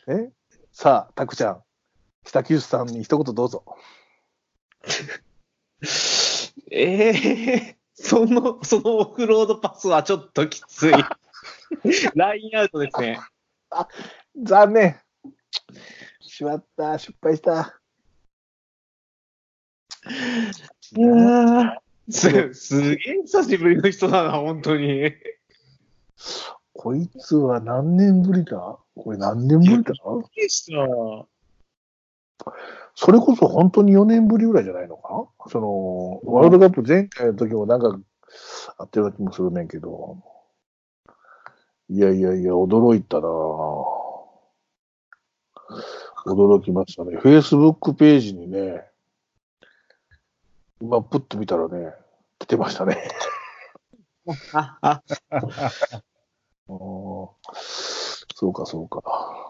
[0.07, 0.31] え？
[0.71, 1.61] さあ、タックちゃん、
[2.23, 3.65] 北九州さんに一言どうぞ。
[6.71, 10.91] ええその、そのオフロードパスはちょっときつい。
[12.15, 13.19] ラインアウトですね。
[14.41, 15.04] 残念。
[16.21, 17.79] しまった、失敗した。
[22.09, 25.11] す、すげえ久しぶりの人だな、本当に。
[26.73, 28.77] こいつは何年ぶりだ？
[28.95, 29.93] これ何年ぶりだ？
[32.93, 35.27] それこそ本当に4年ぶりぐらいじゃないのか？
[35.49, 37.97] その、ワールドカップ前回の時もなんか、
[38.77, 40.17] あったような気もするねんけど。
[41.89, 43.94] いやいやいや、驚いたなぁ
[46.25, 47.17] 驚きましたね。
[47.17, 48.85] Facebook ページにね、
[50.81, 51.93] 今、プッと見たらね、
[52.39, 53.09] 来てましたね。
[54.53, 57.29] あ、あ、 あー
[58.37, 59.01] そうか、そうか。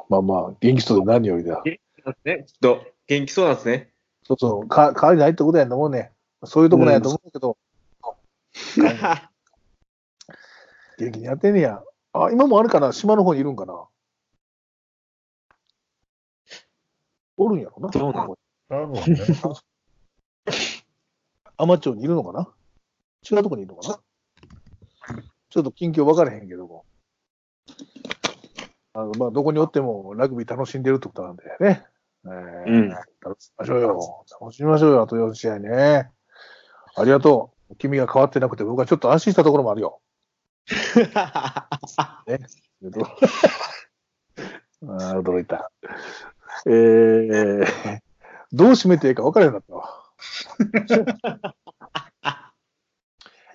[0.09, 1.63] まあまあ、元気そうで何よりだ。
[1.63, 2.15] ね、ちょっ
[2.61, 3.91] と、元気そうなんですね。
[4.23, 6.11] そうそう、か代わりないってことやと思うね。
[6.43, 7.57] そういうとこなんやと思うけど、
[10.97, 11.81] 元気にやってんねや。
[12.13, 13.85] あ、今もあるかな島の方にいるんかな
[17.37, 17.89] おるんやろな。
[17.89, 18.37] どうなの
[18.69, 19.19] 多分ね。
[21.57, 22.47] 甘町にいるのかな？
[23.29, 23.99] 違うとこにいるのかな？
[25.49, 26.85] ちょっと近況分からへんけども。
[28.93, 31.85] あのまあ、どこにおってもラグビー楽しんでるってことなんでね。
[32.25, 33.05] えーうん楽
[33.39, 34.25] しみましょうよ。
[34.41, 36.09] 楽しみましょうよ、あと4試合ね。
[36.95, 37.75] ありがとう。
[37.75, 40.01] 君が変わってなくて、僕はちょっと安心したところもあるよ。
[41.15, 41.67] あ
[42.25, 42.39] ー
[45.21, 45.71] 驚いた。
[46.65, 47.99] えー、
[48.51, 50.03] どう締めていいか分からへんかったわ。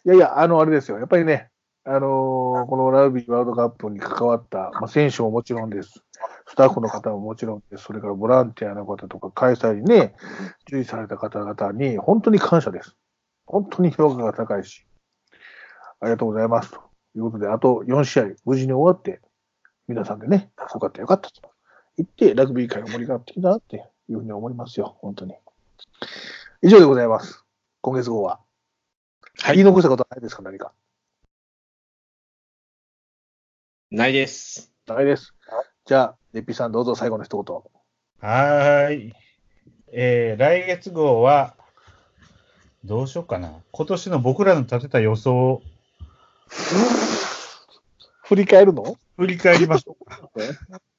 [0.04, 0.98] いやいや、あの、あれですよ。
[0.98, 1.50] やっぱりね、
[1.84, 6.04] あのーこのラグビーワールドカップに関わった、まあ、選手ももちろんです。
[6.46, 7.84] スタッフの方ももちろんです。
[7.84, 10.14] それからボランティアの方とか、開催にね、
[10.68, 12.96] 注意された方々に、本当に感謝です。
[13.46, 14.86] 本当に評価が高いし、
[16.00, 16.70] ありがとうございます。
[16.70, 16.78] と
[17.16, 19.20] いうことで、あと4試合、無事に終わって、
[19.88, 21.49] 皆さんでね、よかったよかったと
[22.00, 23.76] 言って、ラグビー界が盛り上がってきたなって
[24.08, 25.34] いうふうに思いますよ、本当に。
[26.62, 27.44] 以上でございます。
[27.82, 28.40] 今月号は。
[29.42, 30.72] はい言い残したことはないですか、何か。
[33.90, 34.72] ないです。
[34.86, 35.34] ないです。
[35.84, 37.56] じゃあ、ネッピーさんどうぞ最後の一言。
[38.20, 39.12] はーい。
[39.92, 41.54] えー、来月号は、
[42.84, 43.52] どうしようかな。
[43.72, 45.62] 今年の僕らの立てた予想を
[48.24, 48.96] 振り返るの？
[49.16, 50.30] 振り返りましょうか。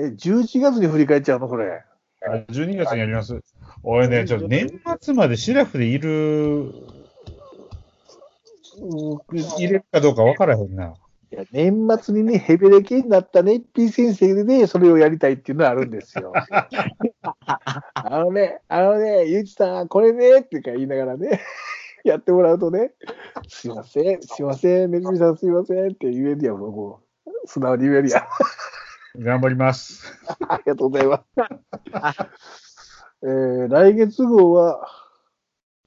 [0.00, 1.82] え、11月に振り返っちゃうのそれ。
[2.26, 3.42] あ12月にやります。
[3.82, 4.68] 俺ね、ちょっと年
[5.00, 6.72] 末までシラフでいる、う
[9.30, 10.94] 入れるかどうかわからへんな。
[11.32, 16.32] いや、年末にね、ヘベレケになったネッピー先生でね、それをやりたいっていうのはあるんですよ。
[17.94, 21.40] あのね、あのね、ゆうちさん、これね、ってか言いながらね、
[22.04, 22.92] やってもらうとね、
[23.48, 28.22] すいません、すいません、ネッピーさんすいませんって言えるやん、もう、素直に言えるやん。
[29.16, 30.12] 頑張ります。
[30.48, 31.24] ありがとうございます。
[33.22, 34.86] えー、来月号は、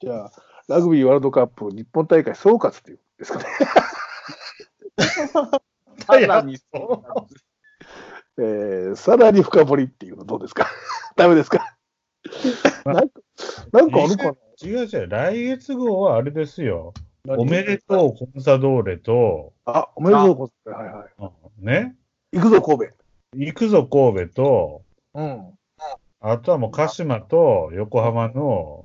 [0.00, 0.32] じゃあ、
[0.68, 3.44] ラグビーワールドカップ日本大会総括っていうんですかね。
[6.06, 6.58] ただに
[8.36, 10.66] えー、さらに深掘りっていうのどうですか？
[11.16, 11.76] ダメですか？
[12.84, 13.20] なんか、
[13.72, 14.32] なんかあるかな？
[14.62, 15.08] 違う違う。
[15.08, 16.94] 来月号はあれですよ。
[17.24, 17.38] 何？
[17.42, 20.78] おめでとう、コンサドーレと、あ、おめでとうございます。
[20.78, 21.12] はいはい。
[21.58, 21.96] うんね。
[22.32, 23.03] 行くぞ、神戸。
[23.36, 24.82] 行くぞ、神戸と、
[25.14, 25.58] うん。
[26.20, 28.84] あとはもう鹿島と横浜の、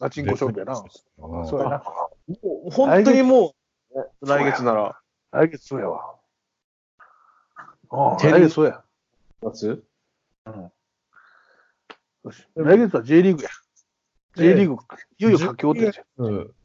[0.00, 0.82] ガチンコ勝負やな。
[1.18, 1.78] うんそうやな。
[1.78, 2.34] も
[2.66, 3.54] う本当にも
[3.94, 4.98] う、来月なら、
[5.32, 6.16] 来月そうやわ。
[7.90, 8.82] ああ、天来月そうや。
[9.42, 9.84] 夏
[12.24, 12.46] よし。
[12.54, 13.50] 来月は J リーグや。
[14.36, 14.82] J リーグ、
[15.18, 15.92] いよいよ佳境って。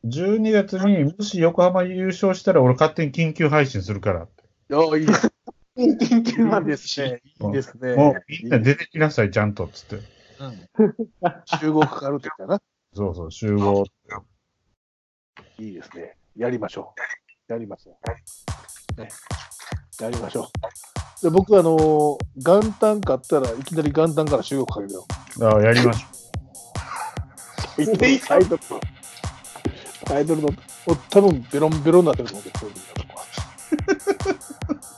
[0.06, 4.44] 12月にもし横浜優勝したら俺勝手に緊急配信するからって。
[4.70, 5.33] いや、いいです。
[5.76, 7.22] 緊急いいですね。
[7.42, 7.96] いいですね。
[7.96, 9.96] もうみんな出てきなさい、ちゃんとっつって。
[9.96, 10.04] うん
[11.46, 12.62] 集合かかるって言ったな。
[12.94, 13.86] そうそう、集合。
[15.60, 16.18] いいですね。
[16.36, 16.94] やりましょ
[17.50, 17.52] う。
[17.52, 17.98] やりましょ
[18.98, 19.02] う。
[19.02, 19.10] ね。
[20.02, 21.24] やりましょう。
[21.24, 25.06] で僕、あのー元旦買ったらいきなり元旦から集合かけるよ。
[25.42, 26.18] あやりましょう
[28.28, 28.60] タイトル、
[30.06, 30.50] タイトルの、
[31.10, 32.84] 多分ベロンベロンになってると思うけど、そういうの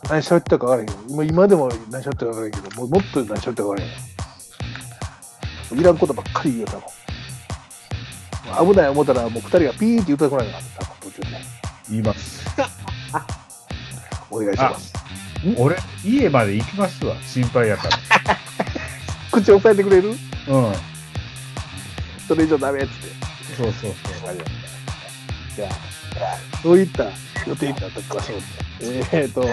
[0.08, 5.80] は何喋ったか分からへんけど、今今でも何喋ったか分からへんけど、もうもっと何喋ったか分からへん。
[5.80, 6.84] いらんことばっかり言うたの。
[8.72, 11.28] 危ない思ったら、もう二人がピーって言ってこないかった、途中で。
[11.90, 12.46] 言います。
[14.30, 14.94] お願いします。
[15.58, 17.16] 俺、家まで行きますわ。
[17.22, 17.98] 心配やから。
[19.32, 20.10] 口押さえてくれる？
[20.10, 20.18] うん。
[22.28, 23.56] それ以上ダメっつって。
[23.58, 24.28] そうそうそう。
[24.28, 24.52] わかりまし
[25.56, 25.56] た。
[25.56, 25.72] じゃあ、
[26.62, 27.06] そういった
[27.48, 28.36] 予定になったとかそう
[28.80, 29.16] です。
[29.16, 29.48] えっ、と、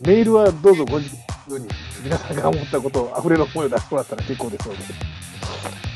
[0.00, 1.16] メールはどうぞご自
[1.48, 1.68] 由に、
[2.02, 4.80] 皆さんが思ったことを、溢れの声を出してもらったら結構ですので、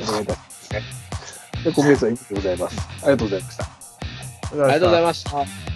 [0.03, 0.81] お願いいたしま
[1.19, 1.65] す。
[1.65, 2.79] で、小宮さん以上でございます。
[2.79, 3.65] ありがとうございました。
[3.65, 3.69] あ
[4.53, 5.68] りがとうございました。